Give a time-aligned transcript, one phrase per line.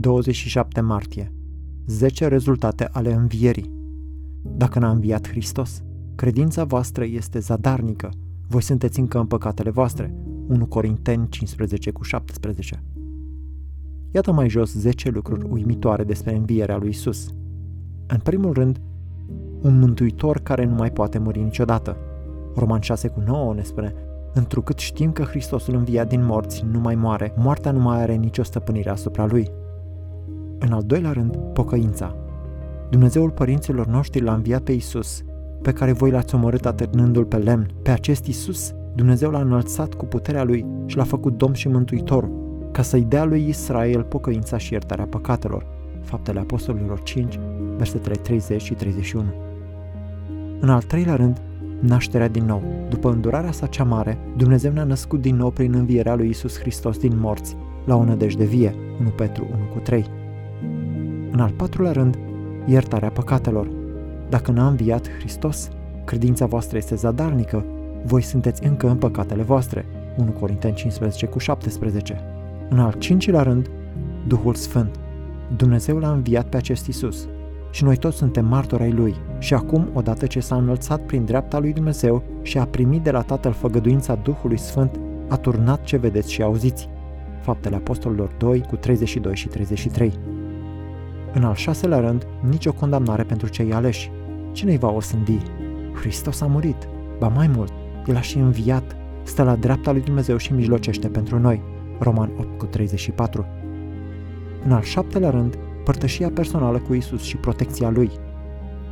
[0.00, 1.32] 27 martie
[1.86, 3.70] 10 rezultate ale învierii
[4.42, 5.82] Dacă n-a înviat Hristos,
[6.14, 8.10] credința voastră este zadarnică,
[8.48, 10.14] voi sunteți încă în păcatele voastre.
[10.48, 12.82] 1 Corinteni 15 cu 17
[14.10, 17.34] Iată mai jos 10 lucruri uimitoare despre învierea lui Isus.
[18.06, 18.80] În primul rând,
[19.62, 21.96] un mântuitor care nu mai poate muri niciodată.
[22.54, 23.94] Roman 6 cu 9 ne spune,
[24.34, 28.42] Întrucât știm că Hristosul înviat din morți nu mai moare, moartea nu mai are nicio
[28.42, 29.50] stăpânire asupra lui.
[30.58, 32.16] În al doilea rând, pocăința.
[32.90, 35.22] Dumnezeul părinților noștri l-a înviat pe Isus,
[35.62, 37.70] pe care voi l-ați omorât atârnându-l pe lemn.
[37.82, 42.28] Pe acest Isus, Dumnezeu l-a înălțat cu puterea lui și l-a făcut Domn și Mântuitor,
[42.72, 45.66] ca să-i dea lui Israel pocăința și iertarea păcatelor.
[46.02, 47.38] Faptele Apostolilor 5,
[47.76, 49.24] versetele 30 și 31.
[50.60, 51.40] În al treilea rând,
[51.80, 52.62] nașterea din nou.
[52.88, 56.98] După îndurarea sa cea mare, Dumnezeu ne-a născut din nou prin învierea lui Isus Hristos
[56.98, 60.04] din morți, la o nădejde vie, 1 Petru 1 cu 3.
[61.30, 62.18] În al patrulea rând,
[62.66, 63.70] iertarea păcatelor.
[64.28, 65.70] Dacă n-a înviat Hristos,
[66.04, 67.64] credința voastră este zadarnică,
[68.04, 69.84] voi sunteți încă în păcatele voastre,
[70.18, 72.20] 1 Corinteni 15 cu 17.
[72.68, 73.70] În al cincilea rând,
[74.26, 74.98] Duhul Sfânt.
[75.56, 77.28] Dumnezeu l-a înviat pe acest Isus,
[77.70, 79.14] și noi toți suntem martori ai Lui.
[79.38, 83.22] Și acum, odată ce s-a înălțat prin dreapta lui Dumnezeu și a primit de la
[83.22, 86.88] Tatăl făgăduința Duhului Sfânt, a turnat ce vedeți și auziți.
[87.40, 90.12] Faptele Apostolilor 2 cu 32 și 33.
[91.32, 94.10] În al șaselea rând, nicio condamnare pentru cei aleși.
[94.52, 95.38] Cine îi va osândi?
[95.94, 96.88] Hristos a murit.
[97.18, 97.72] Ba mai mult,
[98.06, 101.62] El a și înviat, stă la dreapta lui Dumnezeu și mijlocește pentru noi.
[101.98, 103.46] Roman 8 cu 34.
[104.64, 108.10] În al șaptelea rând, părtășia personală cu Isus și protecția Lui.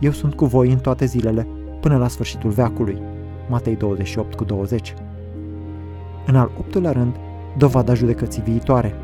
[0.00, 1.46] Eu sunt cu voi în toate zilele,
[1.80, 2.98] până la sfârșitul veacului.
[3.48, 4.94] Matei 28 cu 20.
[6.26, 7.16] În al optulea rând,
[7.58, 8.94] dovada judecății viitoare.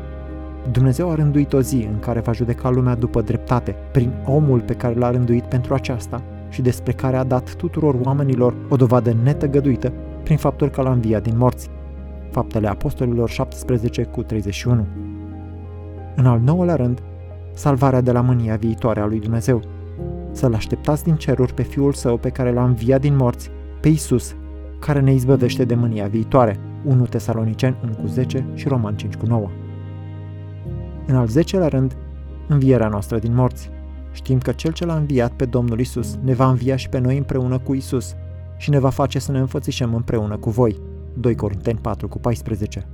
[0.69, 4.73] Dumnezeu a rânduit o zi în care va judeca lumea după dreptate, prin omul pe
[4.73, 9.91] care l-a rânduit pentru aceasta și despre care a dat tuturor oamenilor o dovadă netăgăduită
[10.23, 11.69] prin faptul că l-a înviat din morți.
[12.31, 14.85] Faptele Apostolilor 17 cu 31.
[16.15, 17.01] În al nouălea rând,
[17.53, 19.61] salvarea de la mânia viitoare a lui Dumnezeu.
[20.31, 23.49] Să-L așteptați din ceruri pe Fiul Său pe care l-a înviat din morți,
[23.81, 24.35] pe Isus,
[24.79, 26.59] care ne izbăvește de mânia viitoare.
[26.85, 29.49] 1 Tesaloniceni 1 cu 10 și Roman 5 cu 9.
[31.11, 31.97] În al zecelea rând,
[32.47, 33.69] învierea noastră din morți.
[34.11, 37.17] Știm că Cel ce l-a înviat pe Domnul Isus ne va învia și pe noi
[37.17, 38.13] împreună cu Isus
[38.57, 40.79] și ne va face să ne înfățișăm împreună cu voi.
[41.13, 42.87] 2 Corinteni 4 cu 14